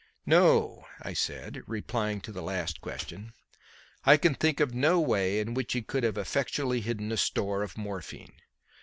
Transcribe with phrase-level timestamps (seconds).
[0.25, 3.33] "No," I said, replying to the last question;
[4.03, 7.61] "I can think of no way in which he could have effectually hidden a store
[7.61, 8.33] of morphine.